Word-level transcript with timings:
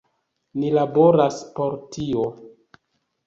Ni 0.61 0.69
laboras 0.77 1.37
por 1.59 1.75
tio. 1.97 2.23